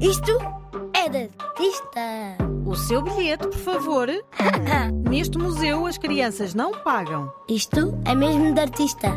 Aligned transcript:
Isto 0.00 0.38
é 0.94 1.08
de 1.08 1.28
artista. 1.38 2.00
O 2.64 2.76
seu 2.76 3.02
bilhete, 3.02 3.48
por 3.48 3.58
favor. 3.58 4.08
Neste 5.10 5.36
museu 5.38 5.86
as 5.86 5.98
crianças 5.98 6.54
não 6.54 6.72
pagam. 6.82 7.32
Isto 7.48 7.98
é 8.04 8.14
mesmo 8.14 8.54
de 8.54 8.60
artista. 8.60 9.08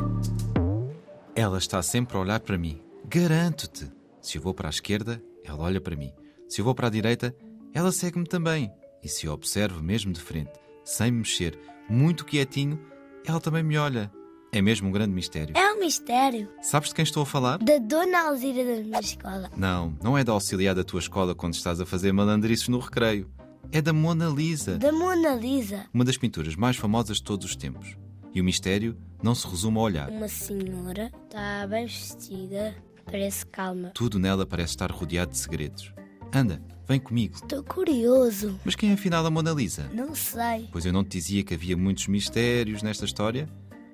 Ela 1.36 1.60
está 1.60 1.84
sempre 1.84 2.18
a 2.18 2.20
olhar 2.20 2.40
para 2.40 2.58
mim. 2.58 2.82
Garanto-te. 3.06 3.92
Se 4.20 4.40
eu 4.40 4.42
vou 4.42 4.56
para 4.56 4.70
a 4.70 4.72
esquerda, 4.72 5.22
ela 5.44 5.60
olha 5.60 5.80
para 5.80 5.96
mim. 5.96 6.12
Se 6.50 6.62
eu 6.62 6.66
vou 6.66 6.74
para 6.74 6.88
a 6.88 6.92
direita, 6.92 7.36
ela 7.74 7.92
segue-me 7.92 8.26
também. 8.26 8.72
E 9.04 9.08
se 9.08 9.28
eu 9.28 9.34
observo 9.34 9.84
mesmo 9.84 10.12
de 10.12 10.20
frente, 10.20 10.52
sem 10.84 11.12
me 11.12 11.20
mexer, 11.20 11.60
muito 11.88 12.26
quietinho, 12.26 12.80
ela 13.24 13.40
também 13.40 13.62
me 13.62 13.78
olha. 13.78 14.12
É 14.54 14.62
mesmo 14.62 14.90
um 14.90 14.92
grande 14.92 15.14
mistério. 15.14 15.56
É 15.58 15.74
um 15.74 15.80
mistério. 15.80 16.50
Sabes 16.62 16.90
de 16.90 16.96
quem 16.96 17.04
estou 17.04 17.24
a 17.24 17.26
falar? 17.26 17.58
Da 17.60 17.78
Dona 17.78 18.28
Alzira 18.28 18.66
da 18.66 18.84
minha 18.84 19.00
escola. 19.00 19.50
Não, 19.56 19.96
não 20.04 20.18
é 20.18 20.26
da 20.26 20.34
auxiliar 20.34 20.76
da 20.76 20.84
tua 20.84 21.00
escola 21.00 21.34
quando 21.34 21.54
estás 21.54 21.80
a 21.80 21.86
fazer 21.86 22.12
malandrices 22.12 22.68
no 22.68 22.78
recreio. 22.80 23.30
É 23.72 23.82
da 23.82 23.94
Mona 23.94 24.28
Lisa, 24.28 24.78
Da 24.78 24.92
Mona 24.92 25.36
Lisa. 25.36 25.86
uma 25.94 26.04
das 26.04 26.18
pinturas 26.18 26.58
mais 26.58 26.76
famosas 26.76 27.18
de 27.18 27.24
todos 27.24 27.46
os 27.46 27.56
tempos. 27.56 27.96
E 28.34 28.42
o 28.42 28.44
mistério 28.44 28.98
não 29.24 29.34
se 29.34 29.48
resume 29.48 29.78
ao 29.78 29.84
olhar. 29.84 30.10
Uma 30.10 30.28
senhora 30.28 31.10
está 31.24 31.66
bem 31.68 31.86
vestida. 31.86 32.76
Parece 33.06 33.46
calma. 33.46 33.92
Tudo 33.96 34.20
nela 34.20 34.46
parece 34.46 34.74
estar 34.74 34.92
rodeado 34.92 35.32
de 35.32 35.38
segredos. 35.38 35.94
Anda, 36.34 36.62
vem 36.86 37.00
comigo. 37.00 37.36
Estou 37.36 37.64
curioso. 37.64 38.60
Mas 38.66 38.76
quem 38.76 38.90
é 38.90 38.94
afinal 38.94 39.26
a 39.26 39.30
Mona 39.32 39.52
Lisa? 39.52 39.90
Não 39.94 40.14
sei. 40.14 40.68
Pois 40.74 40.86
eu 40.86 40.92
não 40.92 41.04
te 41.06 41.12
dizia 41.12 41.44
que 41.44 41.54
havia 41.54 41.78
muitos 41.78 42.08
mistérios 42.08 42.84
nesta 42.84 43.06
história? 43.06 43.48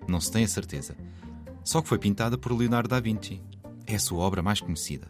Não 0.08 0.20
se 0.20 0.32
tem 0.32 0.44
a 0.44 0.48
certeza. 0.48 0.96
Só 1.64 1.82
que 1.82 1.90
foi 1.90 2.00
pintada 2.00 2.38
por 2.38 2.54
Leonardo 2.54 2.90
da 2.90 3.00
Vinci. 3.00 3.42
É 3.86 3.96
a 3.96 4.00
sua 4.00 4.20
obra 4.20 4.42
mais 4.42 4.62
conhecida. 4.62 5.08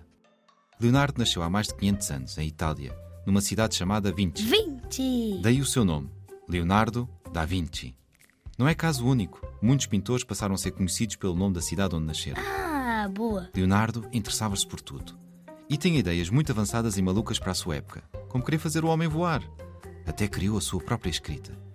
Leonardo 0.79 1.19
nasceu 1.19 1.43
há 1.43 1.49
mais 1.49 1.67
de 1.67 1.75
500 1.75 2.11
anos, 2.11 2.37
em 2.37 2.47
Itália, 2.47 2.95
numa 3.25 3.41
cidade 3.41 3.75
chamada 3.75 4.11
Vinci. 4.11 4.43
20. 4.43 5.41
Daí 5.41 5.59
o 5.61 5.65
seu 5.65 5.83
nome, 5.83 6.09
Leonardo 6.47 7.09
da 7.31 7.45
Vinci. 7.45 7.95
Não 8.57 8.67
é 8.67 8.73
caso 8.73 9.05
único. 9.05 9.39
Muitos 9.61 9.85
pintores 9.85 10.23
passaram 10.23 10.55
a 10.55 10.57
ser 10.57 10.71
conhecidos 10.71 11.15
pelo 11.15 11.35
nome 11.35 11.53
da 11.53 11.61
cidade 11.61 11.95
onde 11.95 12.05
nasceram. 12.05 12.41
Ah, 12.41 13.07
boa. 13.07 13.49
Leonardo 13.55 14.07
interessava-se 14.11 14.65
por 14.65 14.81
tudo. 14.81 15.17
E 15.69 15.77
tinha 15.77 15.99
ideias 15.99 16.29
muito 16.29 16.51
avançadas 16.51 16.97
e 16.97 17.01
malucas 17.01 17.37
para 17.37 17.51
a 17.51 17.55
sua 17.55 17.75
época, 17.75 18.03
como 18.29 18.43
querer 18.43 18.57
fazer 18.57 18.83
o 18.83 18.87
homem 18.87 19.07
voar. 19.07 19.43
Até 20.05 20.27
criou 20.27 20.57
a 20.57 20.61
sua 20.61 20.81
própria 20.81 21.11
escrita. 21.11 21.66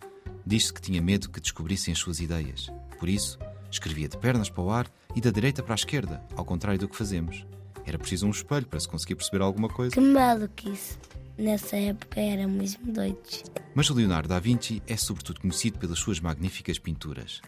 Diz-se 0.46 0.72
que 0.72 0.80
tinha 0.80 1.00
medo 1.00 1.30
que 1.30 1.40
descobrissem 1.40 1.92
as 1.92 1.98
suas 1.98 2.20
ideias. 2.20 2.68
Por 2.98 3.08
isso, 3.08 3.38
escrevia 3.70 4.08
de 4.08 4.18
pernas 4.18 4.50
para 4.50 4.62
o 4.62 4.70
ar 4.70 4.90
e 5.14 5.20
da 5.20 5.30
direita 5.30 5.62
para 5.62 5.74
a 5.74 5.76
esquerda, 5.76 6.22
ao 6.36 6.44
contrário 6.44 6.78
do 6.78 6.88
que 6.88 6.96
fazemos. 6.96 7.46
Era 7.84 7.98
preciso 7.98 8.26
um 8.26 8.30
espelho 8.30 8.66
para 8.66 8.78
se 8.78 8.88
conseguir 8.88 9.16
perceber 9.16 9.42
alguma 9.42 9.68
coisa. 9.68 9.94
Que 9.94 10.00
maluquice. 10.00 10.96
Nessa 11.36 11.76
época 11.76 12.20
éramos 12.20 12.76
doidos. 12.76 13.44
Mas 13.74 13.88
Leonardo 13.88 14.28
da 14.28 14.38
Vinci 14.38 14.82
é 14.86 14.96
sobretudo 14.96 15.40
conhecido 15.40 15.78
pelas 15.78 15.98
suas 15.98 16.20
magníficas 16.20 16.78
pinturas. 16.78 17.40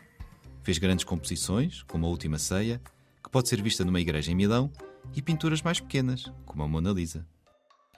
Fez 0.62 0.78
grandes 0.78 1.04
composições, 1.04 1.82
como 1.82 2.06
a 2.06 2.08
Última 2.08 2.38
Ceia, 2.38 2.80
que 3.22 3.30
pode 3.30 3.48
ser 3.48 3.62
vista 3.62 3.84
numa 3.84 4.00
igreja 4.00 4.32
em 4.32 4.34
Milão, 4.34 4.72
e 5.14 5.20
pinturas 5.20 5.60
mais 5.60 5.78
pequenas, 5.78 6.32
como 6.46 6.62
a 6.62 6.68
Mona 6.68 6.90
Lisa. 6.90 7.26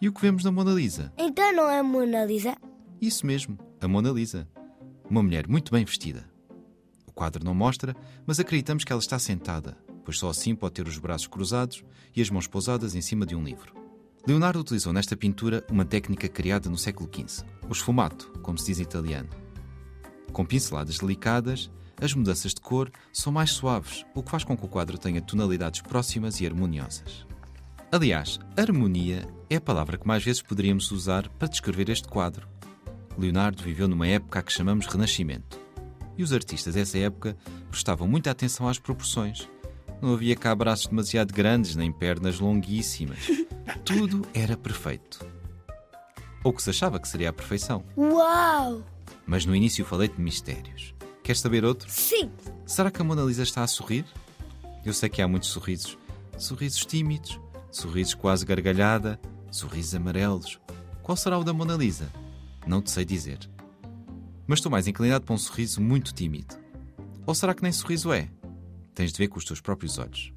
E 0.00 0.08
o 0.08 0.12
que 0.12 0.20
vemos 0.20 0.44
na 0.44 0.50
Mona 0.50 0.72
Lisa? 0.72 1.12
Então 1.16 1.52
não 1.54 1.70
é 1.70 1.80
Mona 1.82 2.24
Lisa? 2.24 2.56
Isso 3.00 3.24
mesmo, 3.24 3.56
a 3.80 3.86
Mona 3.86 4.10
Lisa. 4.10 4.48
Uma 5.08 5.22
mulher 5.22 5.46
muito 5.46 5.70
bem 5.70 5.84
vestida. 5.84 6.28
O 7.06 7.12
quadro 7.12 7.44
não 7.44 7.54
mostra, 7.54 7.94
mas 8.26 8.40
acreditamos 8.40 8.82
que 8.82 8.92
ela 8.92 9.00
está 9.00 9.18
sentada, 9.18 9.78
pois 10.04 10.18
só 10.18 10.28
assim 10.28 10.54
pode 10.54 10.74
ter 10.74 10.88
os 10.88 10.98
braços 10.98 11.28
cruzados 11.28 11.84
e 12.14 12.20
as 12.20 12.28
mãos 12.28 12.48
pousadas 12.48 12.94
em 12.96 13.00
cima 13.00 13.24
de 13.24 13.36
um 13.36 13.44
livro. 13.44 13.72
Leonardo 14.26 14.58
utilizou 14.58 14.92
nesta 14.92 15.16
pintura 15.16 15.64
uma 15.70 15.84
técnica 15.84 16.28
criada 16.28 16.68
no 16.68 16.76
século 16.76 17.08
XV, 17.08 17.46
o 17.68 17.74
sfumato, 17.74 18.32
como 18.42 18.58
se 18.58 18.66
diz 18.66 18.80
em 18.80 18.82
italiano. 18.82 19.28
Com 20.32 20.44
pinceladas 20.44 20.98
delicadas, 20.98 21.70
as 22.00 22.12
mudanças 22.12 22.52
de 22.52 22.60
cor 22.60 22.90
são 23.12 23.32
mais 23.32 23.52
suaves, 23.52 24.04
o 24.12 24.24
que 24.24 24.30
faz 24.30 24.42
com 24.42 24.56
que 24.56 24.64
o 24.64 24.68
quadro 24.68 24.98
tenha 24.98 25.22
tonalidades 25.22 25.80
próximas 25.80 26.40
e 26.40 26.46
harmoniosas. 26.46 27.24
Aliás, 27.92 28.40
harmonia 28.56 29.24
é 29.48 29.56
a 29.56 29.60
palavra 29.60 29.96
que 29.96 30.06
mais 30.06 30.24
vezes 30.24 30.42
poderíamos 30.42 30.90
usar 30.90 31.28
para 31.28 31.46
descrever 31.46 31.88
este 31.88 32.08
quadro. 32.08 32.55
Leonardo 33.18 33.62
viveu 33.62 33.88
numa 33.88 34.06
época 34.06 34.38
a 34.38 34.42
que 34.42 34.52
chamamos 34.52 34.86
Renascimento. 34.86 35.58
E 36.16 36.22
os 36.22 36.32
artistas 36.32 36.74
dessa 36.74 36.98
época 36.98 37.36
prestavam 37.70 38.06
muita 38.06 38.30
atenção 38.30 38.68
às 38.68 38.78
proporções. 38.78 39.48
Não 40.00 40.12
havia 40.12 40.36
cá 40.36 40.54
braços 40.54 40.86
demasiado 40.86 41.32
grandes, 41.32 41.74
nem 41.76 41.90
pernas 41.90 42.38
longuíssimas. 42.38 43.26
Tudo 43.84 44.26
era 44.34 44.56
perfeito. 44.56 45.26
Ou 46.44 46.52
que 46.52 46.62
se 46.62 46.70
achava 46.70 46.98
que 46.98 47.08
seria 47.08 47.30
a 47.30 47.32
perfeição. 47.32 47.84
Uau! 47.96 48.84
Mas 49.26 49.44
no 49.44 49.54
início 49.54 49.84
falei 49.84 50.08
de 50.08 50.20
mistérios. 50.20 50.94
Queres 51.22 51.40
saber 51.40 51.64
outro? 51.64 51.90
Sim! 51.90 52.30
Será 52.64 52.90
que 52.90 53.00
a 53.00 53.04
Mona 53.04 53.22
Lisa 53.22 53.42
está 53.42 53.62
a 53.62 53.66
sorrir? 53.66 54.04
Eu 54.84 54.92
sei 54.92 55.08
que 55.08 55.20
há 55.20 55.26
muitos 55.26 55.48
sorrisos. 55.48 55.98
Sorrisos 56.38 56.84
tímidos, 56.84 57.40
sorrisos 57.70 58.14
quase 58.14 58.44
gargalhada, 58.44 59.18
sorrisos 59.50 59.94
amarelos. 59.94 60.60
Qual 61.02 61.16
será 61.16 61.38
o 61.38 61.44
da 61.44 61.52
Mona 61.52 61.74
Lisa? 61.74 62.08
Não 62.66 62.82
te 62.82 62.90
sei 62.90 63.04
dizer. 63.04 63.38
Mas 64.46 64.58
estou 64.58 64.70
mais 64.70 64.86
inclinado 64.86 65.24
para 65.24 65.34
um 65.34 65.38
sorriso 65.38 65.80
muito 65.80 66.12
tímido. 66.12 66.56
Ou 67.24 67.34
será 67.34 67.54
que 67.54 67.62
nem 67.62 67.72
sorriso 67.72 68.12
é? 68.12 68.28
Tens 68.94 69.12
de 69.12 69.18
ver 69.18 69.28
com 69.28 69.38
os 69.38 69.44
teus 69.44 69.60
próprios 69.60 69.98
olhos. 69.98 70.32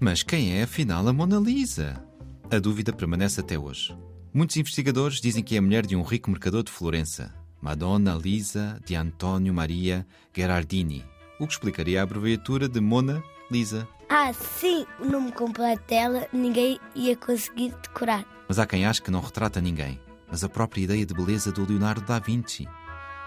Mas 0.00 0.22
quem 0.22 0.58
é 0.58 0.62
afinal 0.62 1.06
a 1.08 1.12
Mona 1.12 1.38
Lisa? 1.38 2.02
A 2.50 2.58
dúvida 2.58 2.92
permanece 2.92 3.40
até 3.40 3.58
hoje. 3.58 3.96
Muitos 4.32 4.56
investigadores 4.56 5.20
dizem 5.20 5.42
que 5.42 5.56
é 5.56 5.58
a 5.58 5.62
mulher 5.62 5.84
de 5.84 5.96
um 5.96 6.02
rico 6.02 6.30
mercador 6.30 6.62
de 6.62 6.70
Florença, 6.70 7.34
Madonna 7.60 8.14
Lisa 8.14 8.80
de 8.84 8.94
Antonio 8.94 9.52
Maria 9.52 10.06
Gherardini, 10.32 11.04
o 11.40 11.46
que 11.46 11.52
explicaria 11.52 12.00
a 12.00 12.04
abreviatura 12.04 12.68
de 12.68 12.80
Mona 12.80 13.22
Lisa. 13.50 13.88
Ah, 14.08 14.32
sim! 14.32 14.86
O 15.00 15.04
nome 15.04 15.32
completo 15.32 15.82
dela 15.88 16.28
ninguém 16.32 16.78
ia 16.94 17.16
conseguir 17.16 17.74
decorar. 17.82 18.24
Mas 18.48 18.58
há 18.58 18.66
quem 18.66 18.86
ache 18.86 19.02
que 19.02 19.10
não 19.10 19.20
retrata 19.20 19.60
ninguém, 19.60 20.00
mas 20.30 20.44
a 20.44 20.48
própria 20.48 20.82
ideia 20.82 21.04
de 21.06 21.14
beleza 21.14 21.50
do 21.52 21.66
Leonardo 21.66 22.02
da 22.02 22.18
Vinci. 22.18 22.68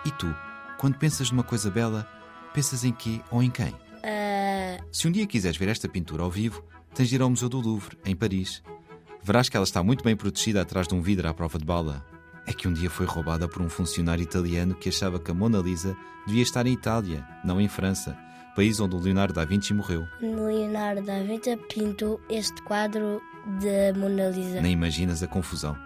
E 0.06 0.12
tu, 0.12 0.34
quando 0.78 0.98
pensas 0.98 1.32
numa 1.32 1.44
coisa 1.44 1.70
bela, 1.70 2.08
pensas 2.54 2.84
em 2.84 2.92
quê 2.92 3.22
ou 3.30 3.42
em 3.42 3.50
quem? 3.50 3.74
Ah, 4.04 4.78
Se 4.92 5.08
um 5.08 5.12
dia 5.12 5.28
quiseres 5.28 5.58
ver 5.58 5.70
esta 5.70 5.88
pintura 5.88 6.24
ao 6.24 6.32
vivo, 6.32 6.64
tens 6.94 7.10
de 7.10 7.16
ir 7.16 7.22
ao 7.22 7.30
Museu 7.30 7.50
do 7.50 7.60
Louvre, 7.60 7.98
em 8.06 8.16
Paris. 8.16 8.64
Verás 9.24 9.50
que 9.50 9.56
ela 9.56 9.64
está 9.64 9.84
muito 9.84 10.04
bem 10.04 10.16
protegida 10.16 10.62
atrás 10.62 10.88
de 10.88 10.96
um 10.96 11.02
vidro 11.02 11.28
à 11.28 11.34
prova 11.34 11.60
de 11.60 11.66
bala. 11.66 12.06
É 12.48 12.54
que 12.54 12.68
um 12.68 12.74
dia 12.74 12.90
foi 12.90 13.06
roubada 13.06 13.48
por 13.48 13.62
um 13.62 13.70
funcionário 13.70 14.24
italiano 14.24 14.74
que 14.74 14.90
achava 14.90 15.20
que 15.20 15.30
a 15.30 15.34
Mona 15.34 15.60
Lisa 15.60 15.96
devia 16.26 16.42
estar 16.42 16.66
em 16.66 16.74
Itália, 16.74 17.24
não 17.46 17.62
em 17.62 17.68
França, 17.68 18.18
país 18.56 18.80
onde 18.80 18.96
o 18.96 19.00
Leonardo 19.00 19.36
da 19.36 19.46
Vinci 19.46 19.74
morreu. 19.76 20.04
Leonardo 20.20 21.04
da 21.04 21.22
Vinci 21.22 21.56
pintou 21.74 22.20
este 22.30 22.60
quadro 22.64 23.22
da 23.62 23.98
Mona 24.00 24.30
Lisa. 24.30 24.60
Nem 24.60 24.74
imaginas 24.74 25.22
a 25.22 25.28
confusão. 25.28 25.78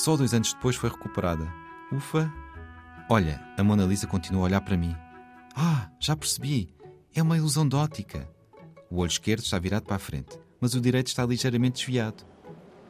Só 0.00 0.16
dois 0.16 0.32
anos 0.32 0.54
depois 0.54 0.76
foi 0.76 0.88
recuperada. 0.88 1.46
Ufa! 1.92 2.32
Olha, 3.06 3.38
a 3.58 3.62
Mona 3.62 3.84
Lisa 3.84 4.06
continua 4.06 4.40
a 4.40 4.44
olhar 4.44 4.60
para 4.62 4.74
mim. 4.74 4.96
Ah, 5.54 5.90
já 6.00 6.16
percebi. 6.16 6.74
É 7.14 7.22
uma 7.22 7.36
ilusão 7.36 7.68
de 7.68 7.76
ótica. 7.76 8.26
O 8.90 9.00
olho 9.00 9.10
esquerdo 9.10 9.42
está 9.42 9.58
virado 9.58 9.84
para 9.84 9.96
a 9.96 9.98
frente, 9.98 10.38
mas 10.58 10.72
o 10.72 10.80
direito 10.80 11.08
está 11.08 11.26
ligeiramente 11.26 11.84
desviado. 11.84 12.24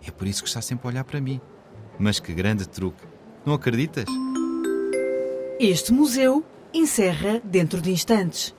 É 0.07 0.13
por 0.13 0.29
isso 0.29 0.41
que 0.41 0.49
está 0.49 0.63
sempre 0.63 0.87
a 0.87 0.91
olhar 0.91 1.03
para 1.03 1.21
mim. 1.21 1.41
Mas 1.99 2.21
que 2.21 2.33
grande 2.33 2.69
truque! 2.69 3.03
Não 3.45 3.55
acreditas? 3.55 4.05
Este 5.59 5.93
museu 5.93 6.47
encerra 6.73 7.41
dentro 7.43 7.81
de 7.81 7.91
instantes. 7.91 8.55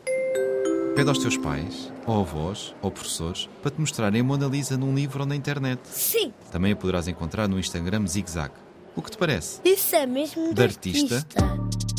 Pede 0.96 1.09
aos 1.09 1.19
teus 1.19 1.38
pais, 1.38 1.91
ou 2.06 2.22
avós, 2.22 2.75
ou 2.81 2.91
professores, 2.91 3.50
para 3.62 3.72
te 3.72 3.79
mostrarem 3.79 4.22
a 4.22 4.24
Mona 4.24 4.46
Lisa 4.47 4.78
num 4.78 4.94
livro 4.94 5.22
ou 5.22 5.25
na 5.25 5.35
internet. 5.35 5.79
Sim! 5.85 6.34
Também 6.52 6.74
a 6.74 6.75
poderás 6.75 7.07
encontrar 7.07 7.48
no 7.48 7.57
Instagram 7.60 8.06
Zig 8.07 8.30
Zag. 8.30 8.51
O 8.95 9.01
que 9.01 9.10
te 9.10 9.18
parece? 9.18 9.62
Isso 9.63 9.95
é 9.95 10.06
mesmo 10.06 10.50
De 10.50 10.54
de 10.56 10.63
artista? 10.63 11.16
artista. 11.18 11.91